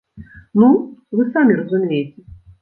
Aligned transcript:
Ну, 0.63 0.69
вы 1.19 1.27
самі 1.35 1.59
разумееце. 1.61 2.19